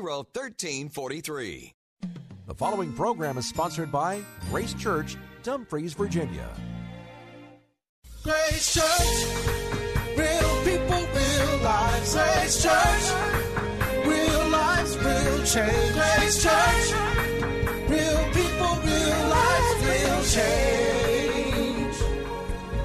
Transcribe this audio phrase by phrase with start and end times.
[0.00, 1.74] 1343.
[2.46, 6.48] The following program is sponsored by Grace Church, Dumfries, Virginia.
[8.22, 9.26] Grace Church,
[10.16, 12.14] real people, real lives.
[12.14, 13.12] Grace Church,
[14.06, 15.92] real lives, real change.
[15.92, 16.92] Grace Church,
[17.90, 21.96] real people, real lives, real change.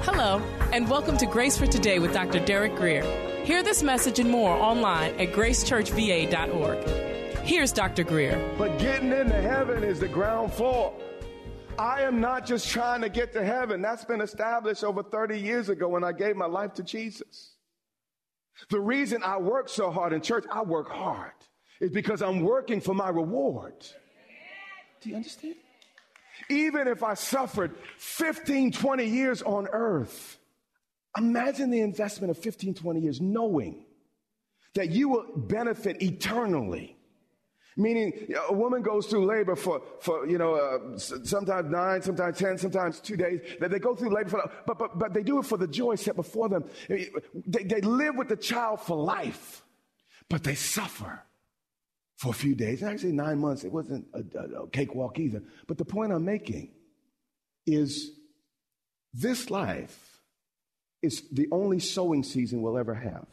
[0.02, 2.38] Hello, and welcome to Grace for Today with Dr.
[2.44, 3.27] Derek Grier.
[3.48, 6.86] Hear this message and more online at gracechurchva.org.
[7.46, 8.04] Here's Dr.
[8.04, 8.54] Grier.
[8.58, 10.92] But getting into heaven is the ground floor.
[11.78, 13.80] I am not just trying to get to heaven.
[13.80, 17.54] That's been established over 30 years ago when I gave my life to Jesus.
[18.68, 21.32] The reason I work so hard in church, I work hard,
[21.80, 23.72] is because I'm working for my reward.
[25.00, 25.54] Do you understand?
[26.50, 30.37] Even if I suffered 15, 20 years on earth,
[31.18, 33.84] Imagine the investment of 15, 20 years knowing
[34.74, 36.96] that you will benefit eternally.
[37.76, 42.58] Meaning, a woman goes through labor for, for you know, uh, sometimes nine, sometimes 10,
[42.58, 43.40] sometimes two days.
[43.60, 45.94] That they go through labor, for, but, but, but they do it for the joy
[45.94, 46.64] set before them.
[46.88, 49.62] They, they live with the child for life,
[50.28, 51.22] but they suffer
[52.16, 52.82] for a few days.
[52.82, 55.42] Actually, nine months, it wasn't a, a, a cakewalk either.
[55.68, 56.72] But the point I'm making
[57.64, 58.10] is
[59.14, 60.07] this life
[61.02, 63.26] is the only sowing season we'll ever have.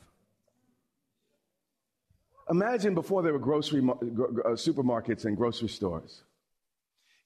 [2.50, 6.24] Imagine before there were grocery uh, supermarkets and grocery stores.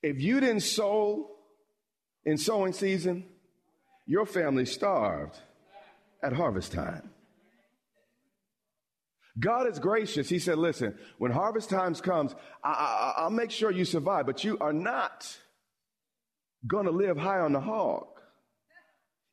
[0.02, 1.32] If you didn't sow
[2.24, 3.26] in sowing season,
[4.06, 5.38] your family starved
[6.24, 7.10] at harvest time.
[9.38, 10.28] God is gracious.
[10.28, 12.34] He said, listen, when harvest times comes,
[12.64, 15.38] I, will make sure you survive, but you are not
[16.66, 18.08] going to live high on the hog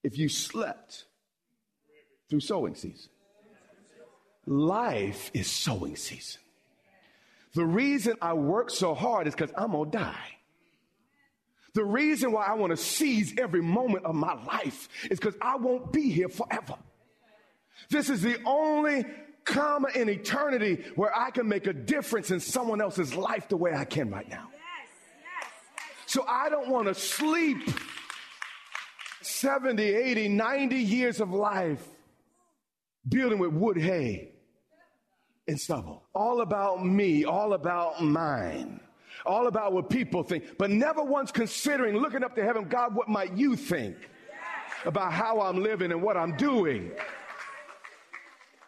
[0.07, 1.05] if you slept
[2.31, 3.11] through sowing season.
[4.47, 6.41] Life is sowing season.
[7.55, 10.29] The reason I work so hard is because I'm going to die.
[11.75, 15.57] The reason why I want to seize every moment of my life is because I
[15.57, 16.77] won't be here forever.
[17.91, 19.05] This is the only
[19.45, 23.75] comma in eternity where I can make a difference in someone else's life the way
[23.75, 24.51] I can right now.
[26.07, 27.59] So I don't want to sleep
[29.27, 31.83] 70, 80, 90 years of life
[33.09, 34.31] building with wood, hay,
[35.47, 36.03] and stubble.
[36.15, 38.81] All about me, all about mine,
[39.25, 43.09] all about what people think, but never once considering looking up to heaven, God, what
[43.09, 43.97] might you think
[44.85, 46.93] about how I'm living and what I'm doing?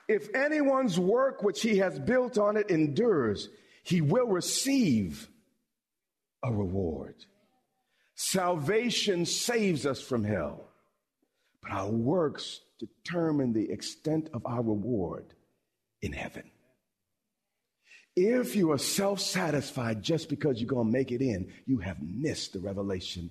[0.09, 3.49] If anyone's work which he has built on it endures,
[3.83, 5.29] he will receive
[6.43, 7.15] a reward.
[8.21, 10.65] Salvation saves us from hell,
[11.63, 15.35] but our works determine the extent of our reward
[16.03, 16.43] in heaven.
[18.17, 22.03] If you are self satisfied just because you're going to make it in, you have
[22.03, 23.31] missed the revelation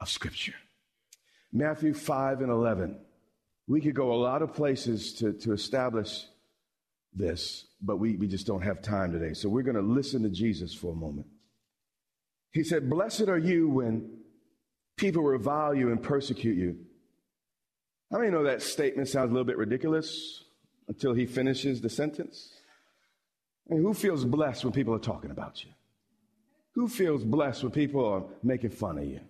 [0.00, 0.54] of Scripture.
[1.52, 3.00] Matthew 5 and 11.
[3.66, 6.24] We could go a lot of places to, to establish
[7.12, 9.34] this, but we, we just don't have time today.
[9.34, 11.26] So we're going to listen to Jesus for a moment.
[12.52, 14.18] He said, Blessed are you when
[14.96, 16.76] people revile you and persecute you.
[18.10, 20.44] How many know that statement sounds a little bit ridiculous
[20.88, 22.52] until he finishes the sentence?
[23.70, 25.70] I mean, who feels blessed when people are talking about you?
[26.74, 29.20] Who feels blessed when people are making fun of you?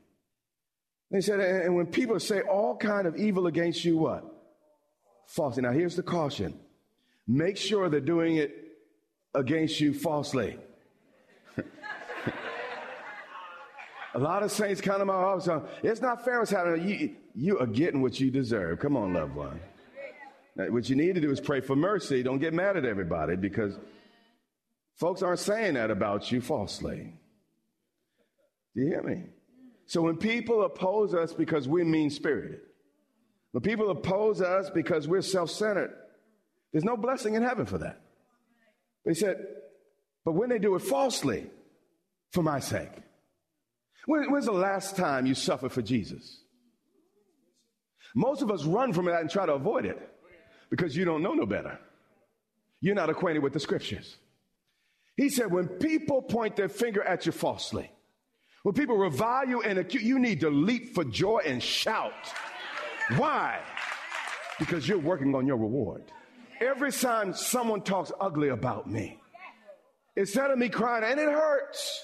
[1.10, 4.24] They said, and when people say all kind of evil against you, what?
[5.26, 5.62] Falsely.
[5.62, 6.58] Now here's the caution.
[7.26, 8.54] Make sure they're doing it
[9.34, 10.58] against you falsely.
[14.18, 15.48] A lot of saints come to my office.
[15.84, 16.88] It's not fair what's happening.
[16.88, 18.80] You, you are getting what you deserve.
[18.80, 19.60] Come on, loved one.
[20.56, 22.24] What you need to do is pray for mercy.
[22.24, 23.78] Don't get mad at everybody because
[24.96, 27.12] folks aren't saying that about you falsely.
[28.74, 29.22] Do you hear me?
[29.86, 32.58] So when people oppose us because we're mean spirited,
[33.52, 35.94] when people oppose us because we're self centered,
[36.72, 38.00] there's no blessing in heaven for that.
[39.04, 39.36] They said,
[40.24, 41.46] but when they do it falsely,
[42.32, 42.90] for my sake,
[44.06, 46.40] when, when's the last time you suffered for Jesus?
[48.14, 49.98] Most of us run from that and try to avoid it
[50.70, 51.78] because you don't know no better.
[52.80, 54.16] You're not acquainted with the scriptures.
[55.16, 57.90] He said, when people point their finger at you falsely,
[58.62, 62.12] when people revile you and accuse, you need to leap for joy and shout.
[63.16, 63.60] Why?
[64.58, 66.04] Because you're working on your reward.
[66.60, 69.18] Every time someone talks ugly about me,
[70.16, 71.97] instead of me crying, and it hurts.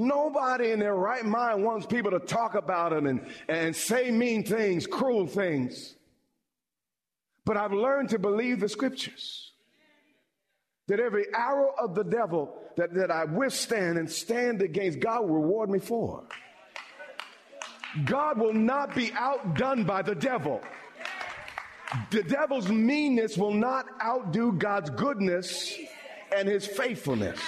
[0.00, 4.44] Nobody in their right mind wants people to talk about them and, and say mean
[4.44, 5.96] things, cruel things.
[7.44, 9.50] But I've learned to believe the scriptures
[10.86, 15.34] that every arrow of the devil that, that I withstand and stand against, God will
[15.34, 16.22] reward me for.
[18.04, 20.60] God will not be outdone by the devil.
[22.12, 25.76] The devil's meanness will not outdo God's goodness
[26.36, 27.40] and his faithfulness.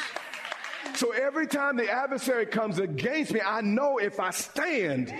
[0.95, 5.15] So every time the adversary comes against me, I know if I stand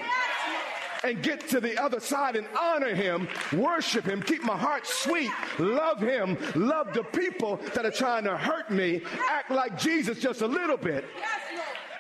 [1.03, 5.31] and get to the other side and honor him, worship him, keep my heart sweet,
[5.59, 10.43] love him, love the people that are trying to hurt me, act like Jesus just
[10.43, 11.05] a little bit.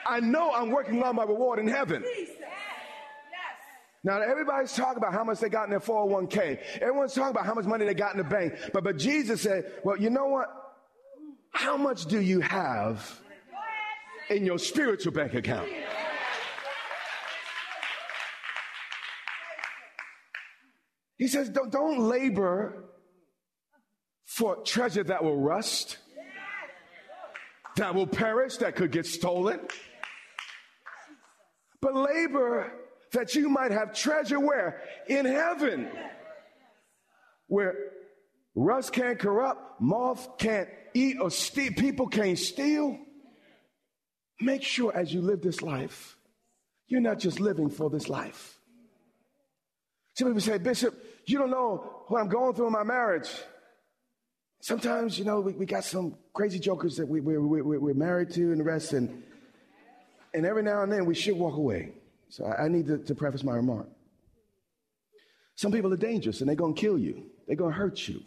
[0.06, 2.04] I know I'm working on my reward in heaven.
[4.02, 6.58] Now everybody's talking about how much they got in their 401k.
[6.80, 8.54] Everyone's talking about how much money they got in the bank.
[8.72, 10.48] But but Jesus said, well, you know what?
[11.52, 13.20] How much do you have
[14.30, 15.68] in your spiritual bank account?
[21.18, 22.84] He says, don't, don't labor
[24.24, 25.98] for treasure that will rust,
[27.76, 29.60] that will perish, that could get stolen.
[31.82, 32.72] But labor
[33.12, 34.82] that you might have treasure where?
[35.08, 35.90] In heaven.
[37.48, 37.74] Where
[38.54, 42.98] rust can't corrupt, moth can't eat or steal, people can't steal.
[44.40, 46.16] Make sure as you live this life,
[46.88, 48.58] you're not just living for this life.
[50.14, 50.94] Some people say, Bishop,
[51.26, 53.30] you don't know what I'm going through in my marriage.
[54.60, 58.30] Sometimes, you know, we, we got some crazy jokers that we, we, we, we're married
[58.32, 59.22] to and the rest, and,
[60.34, 61.92] and every now and then we should walk away.
[62.28, 63.88] So I, I need to, to preface my remark.
[65.54, 68.22] Some people are dangerous and they're going to kill you, they're going to hurt you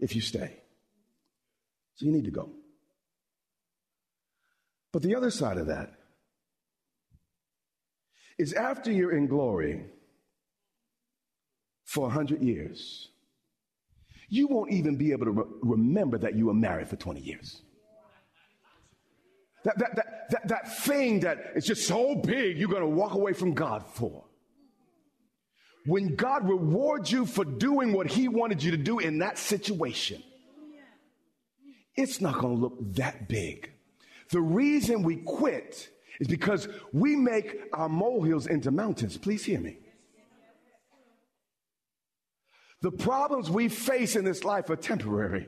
[0.00, 0.56] if you stay.
[1.96, 2.50] So you need to go.
[4.94, 5.90] But the other side of that
[8.38, 9.86] is after you're in glory,
[11.84, 13.08] for 100 years,
[14.28, 17.60] you won't even be able to re- remember that you were married for 20 years.
[19.64, 23.14] That, that, that, that, that thing that is just so big you're going to walk
[23.14, 24.22] away from God for.
[25.86, 30.22] When God rewards you for doing what He wanted you to do in that situation,
[31.96, 33.73] it's not going to look that big.
[34.34, 39.16] The reason we quit is because we make our molehills into mountains.
[39.16, 39.78] Please hear me.
[42.82, 45.46] The problems we face in this life are temporary,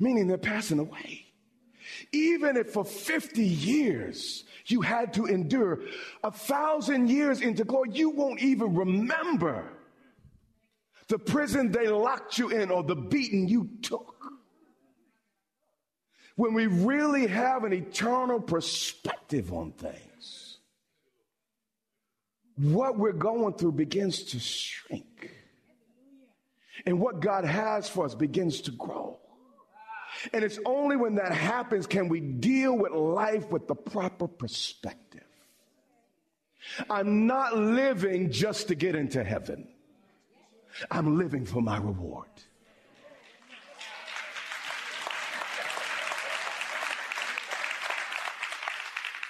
[0.00, 1.26] meaning they're passing away.
[2.10, 5.82] Even if for 50 years you had to endure
[6.24, 9.74] a thousand years into glory, you won't even remember
[11.08, 14.37] the prison they locked you in or the beating you took.
[16.38, 20.58] When we really have an eternal perspective on things,
[22.54, 25.32] what we're going through begins to shrink
[26.86, 29.18] and what God has for us begins to grow.
[30.32, 35.24] And it's only when that happens can we deal with life with the proper perspective.
[36.88, 39.66] I'm not living just to get into heaven.
[40.88, 42.28] I'm living for my reward.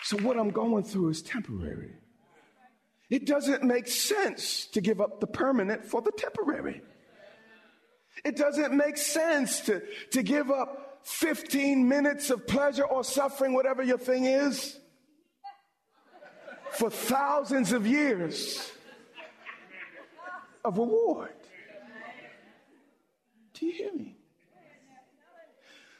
[0.08, 1.92] So, what I'm going through is temporary.
[3.10, 6.80] It doesn't make sense to give up the permanent for the temporary.
[8.24, 13.82] It doesn't make sense to, to give up 15 minutes of pleasure or suffering, whatever
[13.82, 14.80] your thing is,
[16.70, 18.72] for thousands of years
[20.64, 21.34] of reward.
[23.52, 24.17] Do you hear me?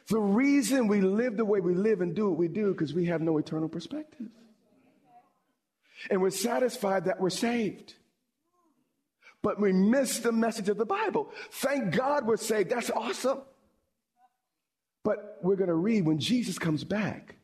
[0.09, 3.05] The reason we live the way we live and do what we do because we
[3.05, 4.27] have no eternal perspective.
[6.09, 7.93] And we're satisfied that we're saved
[9.41, 11.31] but we miss the message of the Bible.
[11.51, 12.69] Thank God we're saved.
[12.69, 13.41] That's awesome.
[15.03, 17.35] But we're going to read when Jesus comes back,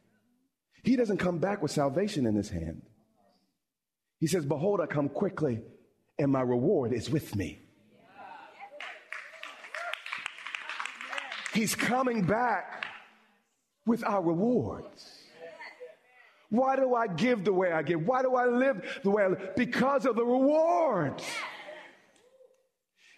[0.84, 2.82] he doesn't come back with salvation in his hand.
[4.20, 5.62] He says, Behold, I come quickly,
[6.20, 7.62] and my reward is with me.
[11.56, 12.86] He's coming back
[13.86, 15.22] with our rewards.
[16.50, 18.06] Why do I give the way I give?
[18.06, 19.56] Why do I live the way I live?
[19.56, 21.24] Because of the rewards.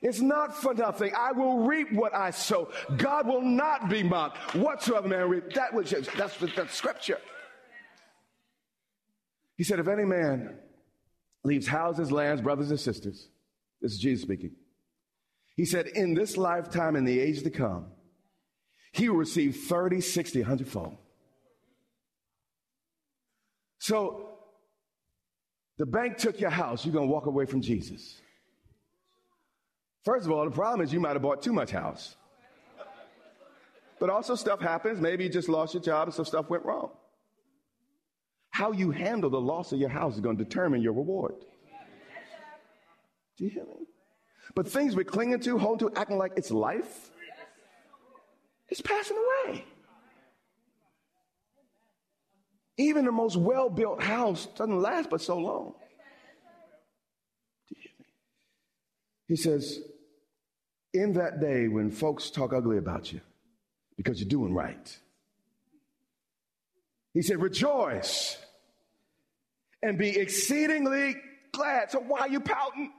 [0.03, 1.13] It's not for nothing.
[1.17, 2.69] I will reap what I sow.
[2.97, 4.53] God will not be mocked.
[4.55, 7.19] Whatsoever man reap, that which is, that's, that's scripture.
[9.55, 10.59] He said, if any man
[11.43, 13.29] leaves houses, lands, brothers and sisters,
[13.81, 14.51] this is Jesus speaking.
[15.55, 17.87] He said, in this lifetime and the age to come,
[18.91, 20.97] he will receive 30, 60, 100 fold.
[23.79, 24.37] So
[25.77, 28.19] the bank took your house, you're going to walk away from Jesus.
[30.03, 32.15] First of all, the problem is you might have bought too much house.
[33.99, 35.01] But also, stuff happens.
[35.01, 36.91] Maybe you just lost your job and some stuff went wrong.
[38.51, 41.33] How you handle the loss of your house is going to determine your reward.
[43.37, 43.85] Do you hear me?
[44.55, 47.11] But things we're clinging to, holding to, acting like it's life,
[48.69, 49.65] it's passing away.
[52.77, 55.73] Even the most well built house doesn't last but so long.
[59.27, 59.79] He says,
[60.93, 63.19] in that day when folks talk ugly about you
[63.97, 64.97] because you're doing right,
[67.13, 68.37] he said, rejoice
[69.81, 71.15] and be exceedingly
[71.51, 71.91] glad.
[71.91, 72.91] So why are you pouting?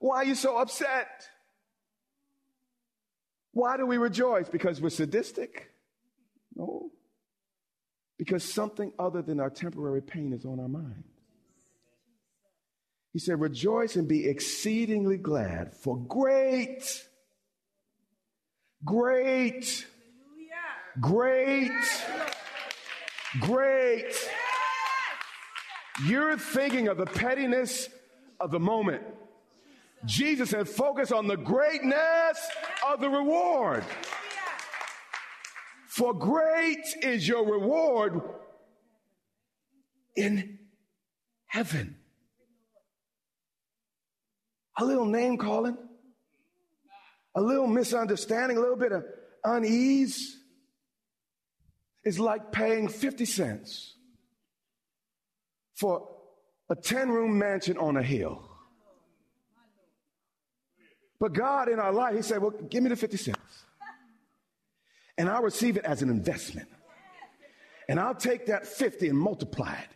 [0.00, 1.28] Why are you so upset?
[3.52, 4.48] Why do we rejoice?
[4.48, 5.70] Because we're sadistic?
[6.54, 6.90] No.
[8.18, 11.04] Because something other than our temporary pain is on our mind.
[13.12, 17.06] He said, Rejoice and be exceedingly glad, for great,
[18.84, 19.86] great,
[21.00, 21.70] great,
[23.40, 24.14] great.
[26.06, 27.88] You're thinking of the pettiness
[28.40, 29.02] of the moment.
[30.04, 32.48] Jesus said, focus on the greatness
[32.88, 33.84] of the reward.
[35.88, 38.20] For great is your reward
[40.16, 40.58] in
[41.46, 41.96] heaven.
[44.78, 45.76] A little name calling,
[47.34, 49.04] a little misunderstanding, a little bit of
[49.44, 50.38] unease
[52.04, 53.96] is like paying 50 cents
[55.74, 56.08] for
[56.70, 58.51] a 10 room mansion on a hill.
[61.22, 63.64] But God in our life, He said, Well, give me the 50 cents.
[65.16, 66.68] And I'll receive it as an investment.
[67.88, 69.88] And I'll take that 50 and multiply it.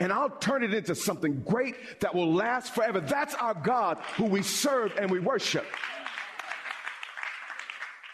[0.00, 3.00] And I'll turn it into something great that will last forever.
[3.00, 5.64] That's our God who we serve and we worship.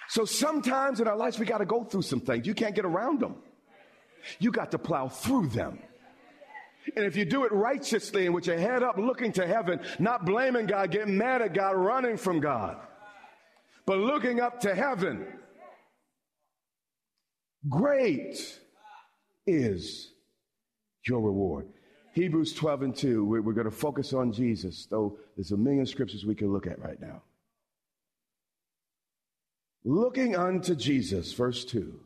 [0.07, 2.47] So sometimes in our lives, we got to go through some things.
[2.47, 3.35] You can't get around them.
[4.39, 5.81] You got to plow through them.
[6.97, 10.25] And if you do it righteously and with your head up looking to heaven, not
[10.25, 12.77] blaming God, getting mad at God, running from God,
[13.87, 15.27] but looking up to heaven,
[17.69, 18.59] great
[19.47, 20.13] is
[21.07, 21.69] your reward.
[22.15, 25.87] Hebrews 12 and 2, we're, we're going to focus on Jesus, though there's a million
[25.87, 27.23] scriptures we can look at right now.
[29.85, 31.99] Looking unto Jesus, verse 2.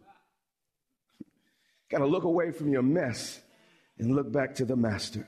[1.91, 3.41] Got to look away from your mess
[3.99, 5.27] and look back to the master.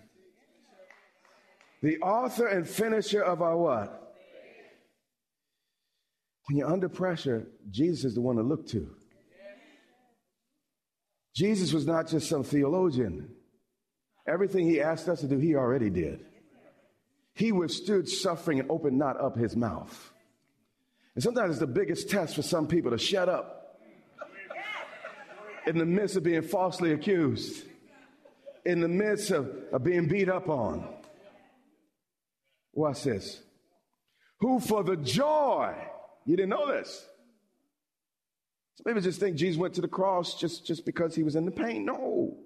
[1.83, 4.17] The author and finisher of our what?
[6.47, 8.95] When you're under pressure, Jesus is the one to look to.
[11.35, 13.31] Jesus was not just some theologian.
[14.27, 16.25] Everything he asked us to do, he already did.
[17.35, 20.13] He withstood suffering and opened not up his mouth.
[21.15, 23.79] And sometimes it's the biggest test for some people to shut up
[25.67, 27.65] in the midst of being falsely accused
[28.69, 30.87] in the midst of, of being beat up on.
[32.75, 33.41] Watch this.
[34.41, 35.75] Who for the joy,
[36.27, 37.07] you didn't know this.
[38.87, 41.51] People just think Jesus went to the cross just, just because he was in the
[41.51, 41.87] pain.
[41.87, 42.37] No.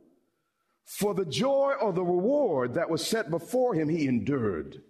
[0.84, 4.80] For the joy or the reward that was set before him, he endured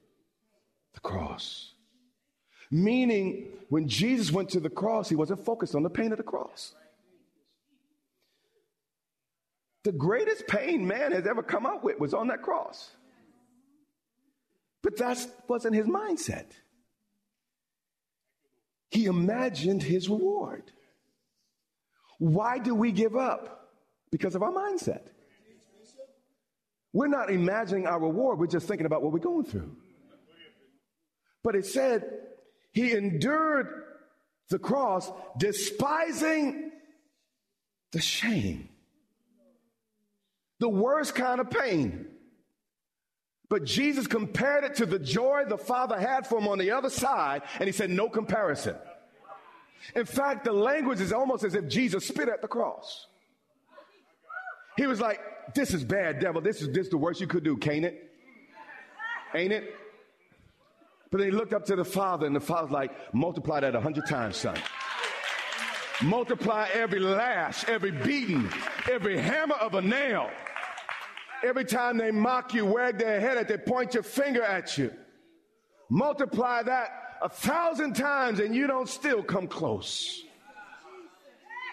[0.92, 1.72] the cross.
[2.70, 6.24] Meaning, when Jesus went to the cross, he wasn't focused on the pain of the
[6.24, 6.74] cross.
[9.84, 12.90] The greatest pain man has ever come up with was on that cross.
[14.82, 16.46] But that wasn't his mindset.
[18.90, 20.70] He imagined his reward.
[22.18, 23.70] Why do we give up?
[24.10, 25.02] Because of our mindset.
[26.92, 29.74] We're not imagining our reward, we're just thinking about what we're going through.
[31.42, 32.04] But it said,
[32.72, 33.84] He endured
[34.50, 36.70] the cross, despising
[37.92, 38.68] the shame
[40.62, 42.06] the worst kind of pain.
[43.50, 46.88] But Jesus compared it to the joy the Father had for him on the other
[46.88, 48.76] side, and he said, no comparison.
[49.96, 53.08] In fact, the language is almost as if Jesus spit at the cross.
[54.76, 55.18] He was like,
[55.52, 56.40] This is bad, devil.
[56.40, 58.08] This is this the worst you could do, can't it?
[59.34, 59.74] Ain't it?
[61.10, 63.80] But then he looked up to the father, and the father's like, multiply that a
[63.80, 64.56] hundred times, son.
[66.02, 68.48] Multiply every lash, every beating,
[68.88, 70.30] every hammer of a nail.
[71.44, 74.92] Every time they mock you, wag their head at, they point your finger at you.
[75.90, 76.88] Multiply that
[77.20, 80.22] a thousand times, and you don't still come close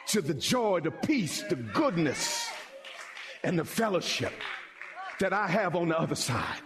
[0.08, 2.48] to the joy, the peace, the goodness,
[3.44, 4.34] and the fellowship
[5.20, 6.62] that I have on the other side.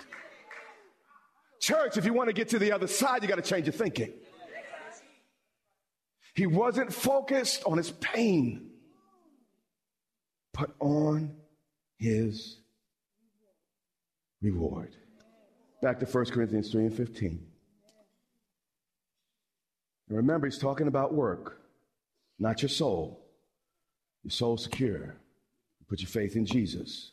[1.59, 3.73] Church, if you want to get to the other side, you got to change your
[3.73, 4.11] thinking.
[6.35, 8.71] He wasn't focused on his pain,
[10.53, 11.35] but on
[11.97, 12.57] his
[14.43, 14.95] reward.
[15.81, 17.45] Back to 1 Corinthians 3 and 15.
[20.09, 21.61] And remember, he's talking about work,
[22.37, 23.19] not your soul.
[24.23, 25.17] Your soul secure.
[25.79, 27.11] You put your faith in Jesus.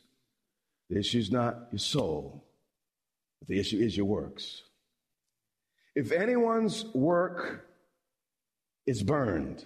[0.89, 2.45] The issue is not your soul,
[3.39, 4.61] but the issue is your works.
[5.95, 7.65] If anyone's work
[8.85, 9.65] is burned,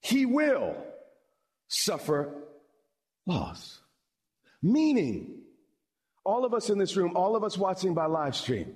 [0.00, 0.76] he will
[1.68, 2.32] suffer
[3.26, 3.80] loss.
[4.62, 5.42] Meaning,
[6.26, 8.74] all of us in this room, all of us watching by live stream,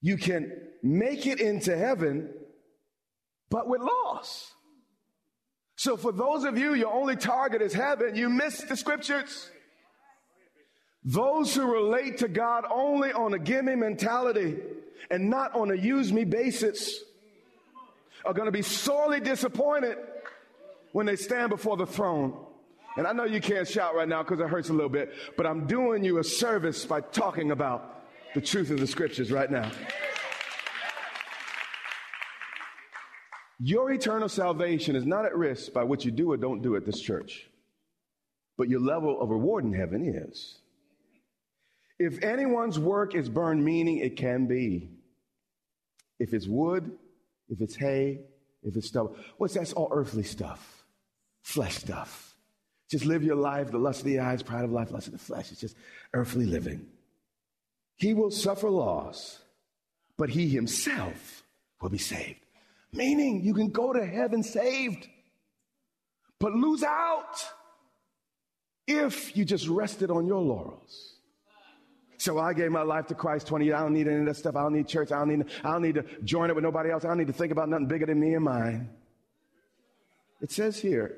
[0.00, 2.30] you can make it into heaven,
[3.48, 4.52] but with loss.
[5.76, 9.48] So for those of you, your only target is heaven, you miss the scriptures.
[11.04, 14.56] Those who relate to God only on a gimme mentality
[15.10, 17.02] and not on a use me basis
[18.24, 19.96] are going to be sorely disappointed
[20.92, 22.36] when they stand before the throne.
[22.98, 25.46] And I know you can't shout right now because it hurts a little bit, but
[25.46, 29.70] I'm doing you a service by talking about the truth of the scriptures right now.
[33.60, 36.84] Your eternal salvation is not at risk by what you do or don't do at
[36.84, 37.48] this church,
[38.56, 40.58] but your level of reward in heaven is.
[42.00, 44.90] If anyone's work is burned, meaning it can be.
[46.18, 46.90] If it's wood,
[47.48, 48.22] if it's hay,
[48.64, 50.84] if it's stuff, what's that's all earthly stuff,
[51.42, 52.27] flesh stuff.
[52.88, 55.18] Just live your life, the lust of the eyes, pride of life, lust of the
[55.18, 55.52] flesh.
[55.52, 55.76] It's just
[56.14, 56.86] earthly living.
[57.96, 59.40] He will suffer loss,
[60.16, 61.42] but he himself
[61.80, 62.40] will be saved.
[62.92, 65.06] Meaning you can go to heaven saved,
[66.38, 67.44] but lose out
[68.86, 71.14] if you just rested on your laurels.
[72.16, 73.76] So I gave my life to Christ 20 years.
[73.76, 74.56] I don't need any of that stuff.
[74.56, 75.12] I don't need church.
[75.12, 77.04] I don't need, I don't need to join it with nobody else.
[77.04, 78.90] I don't need to think about nothing bigger than me and mine.
[80.40, 81.16] It says here,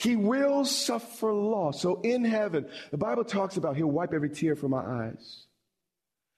[0.00, 1.82] he will suffer loss.
[1.82, 5.44] So in heaven, the Bible talks about he'll wipe every tear from my eyes.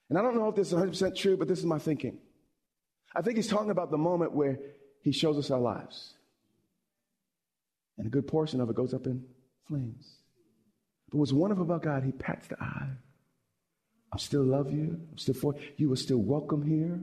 [0.09, 2.17] And I don't know if this is 100% true, but this is my thinking.
[3.15, 4.59] I think he's talking about the moment where
[5.01, 6.15] he shows us our lives.
[7.97, 9.23] And a good portion of it goes up in
[9.65, 10.17] flames.
[11.09, 12.89] But what's wonderful about God, he pats the eye.
[14.11, 14.99] I still love you.
[15.09, 15.61] I'm still for you.
[15.77, 15.93] you.
[15.93, 16.99] are still welcome here.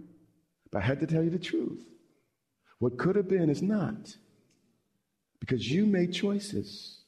[0.70, 1.87] But I had to tell you the truth.
[2.81, 4.16] What could have been is not.
[5.40, 7.00] Because you made choices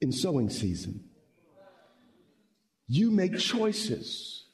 [0.00, 1.04] in sowing season.
[2.86, 4.44] You make choices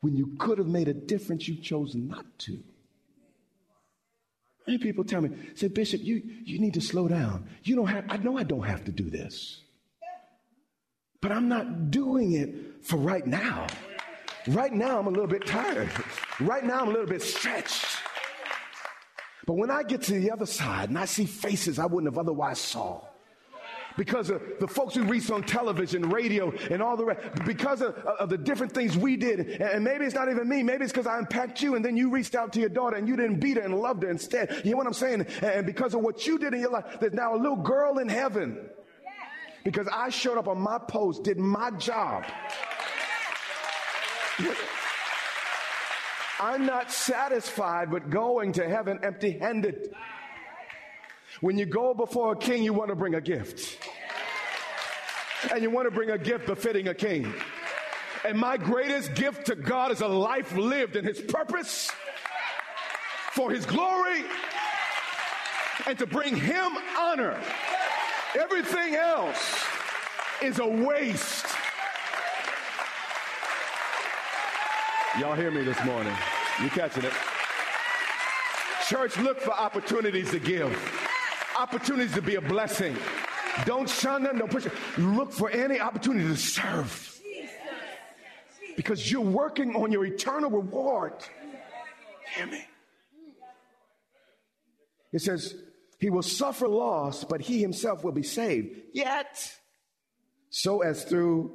[0.00, 2.62] when you could have made a difference, you chose not to.
[4.66, 7.48] Many people tell me, say, Bishop, you, you need to slow down.
[7.64, 9.62] You don't have, I know I don't have to do this.
[11.20, 13.66] But I'm not doing it for right now.
[14.46, 15.90] Right now, I'm a little bit tired.
[16.38, 17.97] Right now, I'm a little bit stretched.
[19.48, 22.18] But when I get to the other side and I see faces I wouldn't have
[22.18, 23.00] otherwise saw,
[23.96, 27.94] because of the folks we reached on television, radio, and all the rest, because of,
[27.94, 29.62] of the different things we did.
[29.62, 30.62] And maybe it's not even me.
[30.62, 33.08] Maybe it's because I impacted you and then you reached out to your daughter and
[33.08, 34.60] you didn't beat her and loved her instead.
[34.66, 35.26] You know what I'm saying?
[35.40, 38.10] And because of what you did in your life, there's now a little girl in
[38.10, 38.68] heaven.
[39.64, 42.26] Because I showed up on my post, did my job.
[46.40, 49.92] I'm not satisfied with going to heaven empty handed.
[51.40, 53.78] When you go before a king, you want to bring a gift.
[55.52, 57.32] And you want to bring a gift befitting a king.
[58.24, 61.90] And my greatest gift to God is a life lived in his purpose
[63.32, 64.24] for his glory
[65.86, 67.38] and to bring him honor.
[68.38, 69.64] Everything else
[70.42, 71.47] is a waste.
[75.20, 76.14] Y'all hear me this morning?
[76.62, 77.12] You catching it?
[78.86, 80.76] Church, look for opportunities to give
[81.58, 82.96] opportunities to be a blessing.
[83.64, 85.16] Don't shun them, don't push them.
[85.16, 87.20] Look for any opportunity to serve.
[88.76, 91.14] Because you're working on your eternal reward.
[92.36, 92.64] Hear me?
[95.12, 95.56] It says,
[95.98, 98.76] He will suffer loss, but He Himself will be saved.
[98.92, 99.52] Yet,
[100.50, 101.52] so as through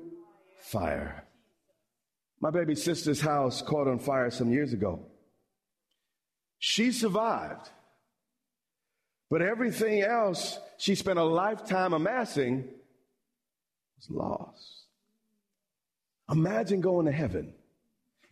[0.59, 1.23] fire.
[2.43, 4.99] My baby sister's house caught on fire some years ago.
[6.59, 7.69] She survived.
[9.29, 12.67] But everything else she spent a lifetime amassing
[13.95, 14.87] was lost.
[16.29, 17.53] Imagine going to heaven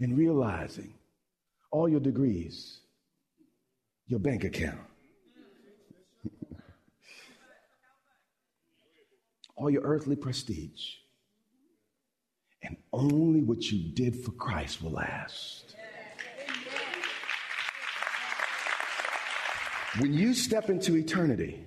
[0.02, 0.94] and realizing
[1.72, 2.82] all your degrees,
[4.08, 4.82] your bank account,
[9.56, 10.96] all your earthly prestige,
[12.64, 15.76] and only what you did for Christ will last.
[20.00, 21.66] When you step into eternity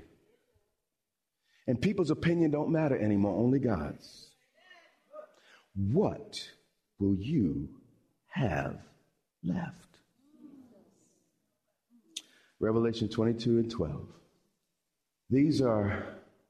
[1.66, 4.28] and people's opinion don't matter anymore, only God's,
[5.74, 6.48] what
[6.98, 7.68] will you
[8.28, 8.78] have
[9.42, 9.98] left?
[12.60, 14.06] Revelation 22 and 12.
[15.28, 16.06] These are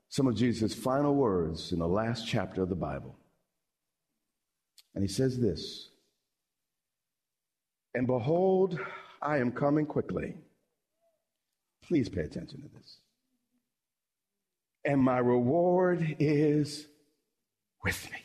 [0.09, 3.17] some of Jesus' final words in the last chapter of the Bible.
[4.95, 5.91] And he says this
[7.95, 8.79] And behold,
[9.21, 10.35] I am coming quickly.
[11.83, 12.99] Please pay attention to this.
[14.85, 16.87] And my reward is
[17.83, 18.19] with me.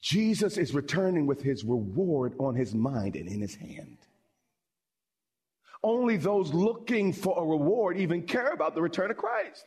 [0.00, 3.96] Jesus is returning with his reward on his mind and in his hand.
[5.82, 9.64] Only those looking for a reward even care about the return of Christ.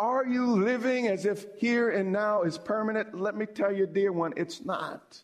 [0.00, 3.20] Are you living as if here and now is permanent?
[3.20, 5.22] Let me tell you, dear one, it's not.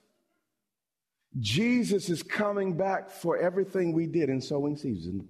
[1.38, 5.28] Jesus is coming back for everything we did in sowing season.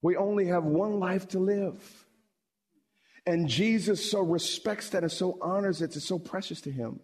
[0.00, 2.06] We only have one life to live.
[3.26, 5.94] And Jesus so respects that and so honors it.
[5.94, 6.98] It's so precious to him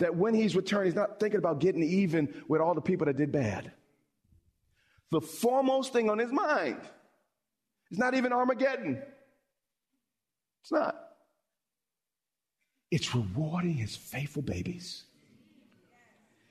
[0.00, 3.16] that when he's returned, he's not thinking about getting even with all the people that
[3.16, 3.70] did bad.
[5.12, 6.80] The foremost thing on his mind
[7.92, 9.00] is not even Armageddon.
[10.64, 10.96] It's not.
[12.90, 15.04] It's rewarding his faithful babies,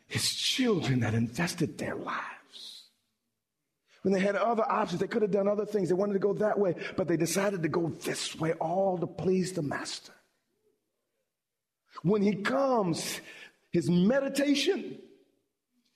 [0.06, 2.84] his children that invested their lives.
[4.04, 5.90] When they had other options, they could have done other things.
[5.90, 9.08] They wanted to go that way, but they decided to go this way, all to
[9.08, 10.14] please the master.
[12.04, 13.20] When he comes,
[13.72, 15.00] his meditation,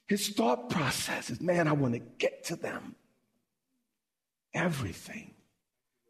[0.08, 2.95] his thought process is man, I want to get to them.
[4.56, 5.36] Everything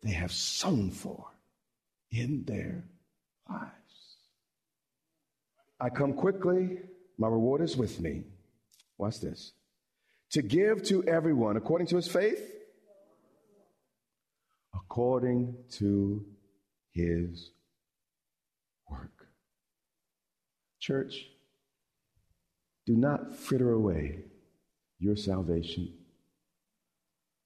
[0.04, 1.32] they have sown for
[2.12, 2.84] in their
[3.50, 3.72] lives.
[5.80, 6.80] I come quickly,
[7.17, 8.24] my reward is with me.
[8.98, 9.54] Watch this.
[10.32, 12.52] To give to everyone according to his faith,
[14.74, 16.26] according to
[16.91, 17.52] his
[18.89, 19.28] work.
[20.80, 21.28] Church,
[22.86, 24.20] do not fritter away
[25.00, 25.93] your salvation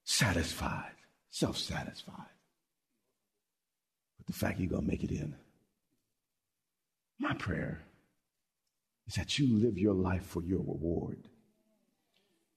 [0.04, 0.92] satisfied,
[1.30, 2.31] self satisfied
[4.26, 5.34] the fact you're going to make it in.
[7.18, 7.82] My prayer
[9.06, 11.28] is that you live your life for your reward.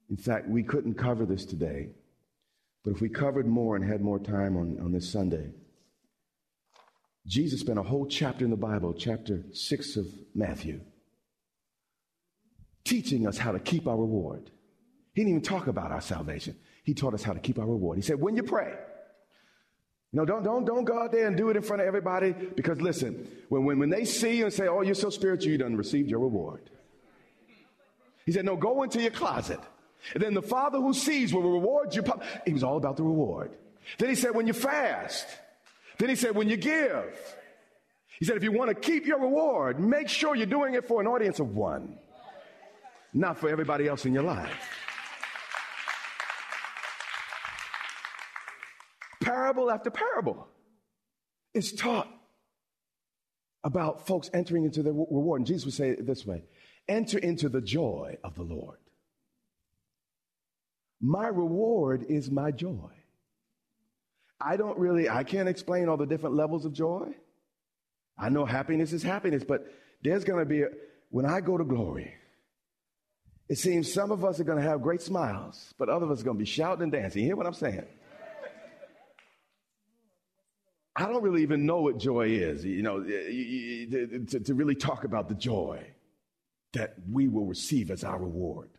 [0.10, 1.90] In fact, we couldn't cover this today,
[2.84, 5.52] but if we covered more and had more time on, on this Sunday,
[7.26, 10.82] Jesus spent a whole chapter in the Bible, chapter 6 of Matthew,
[12.84, 14.52] teaching us how to keep our reward.
[15.14, 16.56] He didn't even talk about our salvation.
[16.84, 17.98] He taught us how to keep our reward.
[17.98, 18.76] He said, when you pray,
[20.16, 22.80] no, don't, don't, don't go out there and do it in front of everybody because
[22.80, 25.76] listen, when, when, when they see you and say, oh, you're so spiritual, you done
[25.76, 26.70] received your reward.
[28.26, 29.60] He said, no, go into your closet.
[30.14, 32.04] And then the Father who sees will reward you.
[32.46, 33.58] He was all about the reward.
[33.98, 35.28] Then he said, when you fast.
[35.98, 37.36] Then he said, when you give.
[38.18, 41.02] He said, if you want to keep your reward, make sure you're doing it for
[41.02, 41.98] an audience of one,
[43.14, 44.85] not for everybody else in your life.
[49.46, 50.48] Parable after parable
[51.54, 52.08] is taught
[53.64, 55.42] about folks entering into their reward.
[55.42, 56.44] And Jesus would say it this way
[56.88, 58.78] enter into the joy of the Lord.
[61.02, 62.92] My reward is my joy.
[64.40, 67.14] I don't really, I can't explain all the different levels of joy.
[68.18, 69.66] I know happiness is happiness, but
[70.04, 70.68] there's going to be, a,
[71.10, 72.14] when I go to glory,
[73.50, 76.22] it seems some of us are going to have great smiles, but other of us
[76.22, 77.24] are going to be shouting and dancing.
[77.24, 77.86] You hear what I'm saying?
[80.96, 85.28] I don't really even know what joy is, you know, to, to, really talk about
[85.28, 85.86] the joy
[86.72, 88.70] that we will receive as our reward.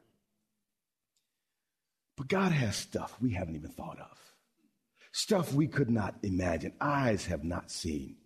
[2.16, 4.18] But God has stuff we haven't even thought of,
[5.12, 8.16] stuff we could not imagine, eyes have not seen,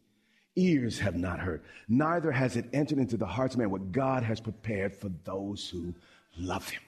[0.55, 4.23] ears have not heard, neither has it entered into the hearts of man what God
[4.23, 5.93] has prepared for those who
[6.39, 6.83] love Him.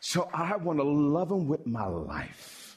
[0.00, 2.73] So I want to love Him with my life.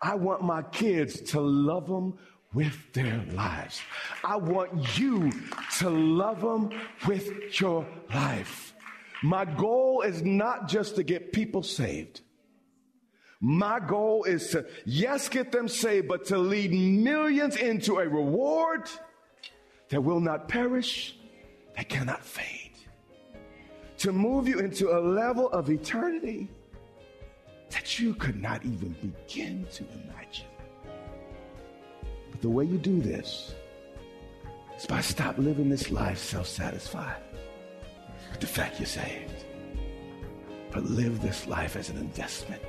[0.00, 2.18] I want my kids to love them
[2.52, 3.80] with their lives.
[4.24, 5.30] I want you
[5.78, 6.70] to love them
[7.06, 8.74] with your life.
[9.22, 12.20] My goal is not just to get people saved.
[13.40, 18.88] My goal is to, yes, get them saved, but to lead millions into a reward
[19.90, 21.16] that will not perish,
[21.76, 22.72] that cannot fade.
[23.98, 26.48] To move you into a level of eternity
[27.76, 30.46] that you could not even begin to imagine.
[32.30, 33.54] But the way you do this
[34.78, 37.20] is by stop living this life self-satisfied
[38.30, 39.44] with the fact you're saved.
[40.70, 42.62] But live this life as an investment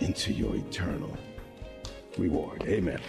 [0.00, 1.16] into your eternal
[2.18, 2.64] reward.
[2.66, 3.00] Amen.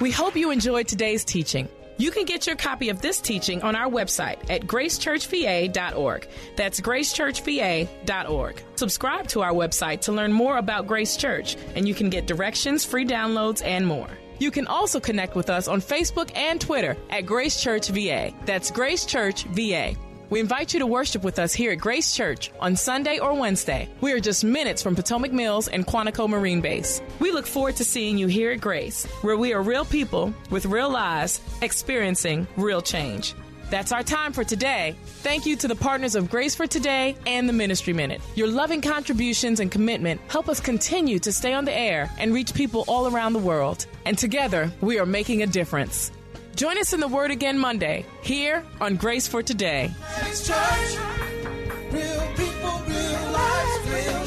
[0.00, 1.68] We hope you enjoyed today's teaching.
[2.00, 6.28] You can get your copy of this teaching on our website at gracechurchva.org.
[6.56, 8.62] That's gracechurchva.org.
[8.76, 12.86] Subscribe to our website to learn more about Grace Church, and you can get directions,
[12.86, 14.08] free downloads, and more.
[14.38, 18.32] You can also connect with us on Facebook and Twitter at Grace Church VA.
[18.46, 19.94] That's Grace Church VA.
[20.30, 23.88] We invite you to worship with us here at Grace Church on Sunday or Wednesday.
[24.00, 27.02] We are just minutes from Potomac Mills and Quantico Marine Base.
[27.18, 30.66] We look forward to seeing you here at Grace, where we are real people with
[30.66, 33.34] real lives experiencing real change.
[33.70, 34.94] That's our time for today.
[35.04, 38.20] Thank you to the partners of Grace for Today and the Ministry Minute.
[38.36, 42.54] Your loving contributions and commitment help us continue to stay on the air and reach
[42.54, 43.86] people all around the world.
[44.06, 46.12] And together, we are making a difference.
[46.60, 49.90] Join us in the Word Again Monday, here on Grace for Today.
[50.26, 50.98] Church,
[51.90, 53.32] real people, real
[53.86, 54.26] real